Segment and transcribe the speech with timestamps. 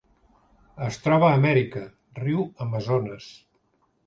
[0.85, 1.83] Es troba a Amèrica:
[2.23, 3.31] riu Amazones.